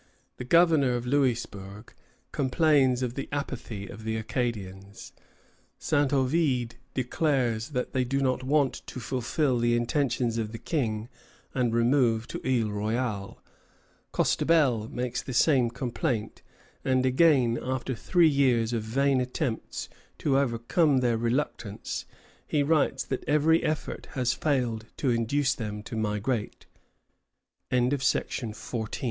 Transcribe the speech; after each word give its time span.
The 0.37 0.45
governor 0.45 0.95
of 0.95 1.05
Louisbourg 1.05 1.93
complains 2.31 3.03
of 3.03 3.13
the 3.13 3.29
apathy 3.31 3.85
of 3.87 4.03
the 4.03 4.17
Acadians. 4.17 5.13
Saint 5.77 6.11
Ovide 6.11 6.77
declares 6.95 7.69
that 7.69 7.93
they 7.93 8.03
do 8.03 8.19
not 8.19 8.41
want 8.41 8.73
to 8.87 8.99
fulfil 8.99 9.59
the 9.59 9.75
intentions 9.75 10.39
of 10.39 10.53
the 10.53 10.57
King 10.57 11.07
and 11.53 11.71
remove 11.71 12.25
to 12.29 12.41
Isle 12.43 12.71
Royale. 12.71 13.43
Costebelle 14.11 14.89
makes 14.89 15.21
the 15.21 15.35
same 15.35 15.69
complaint; 15.69 16.41
and 16.83 17.05
again, 17.05 17.59
after 17.61 17.93
three 17.93 18.25
years 18.27 18.73
of 18.73 18.81
vain 18.81 19.21
attempts 19.21 19.87
to 20.17 20.39
overcome 20.39 21.01
their 21.01 21.15
reluctance, 21.19 22.05
he 22.47 22.63
writes 22.63 23.03
that 23.03 23.23
every 23.27 23.61
effort 23.61 24.07
has 24.13 24.33
failed 24.33 24.87
to 24.97 25.11
induce 25.11 25.53
them 25.53 25.83
t 25.83 25.99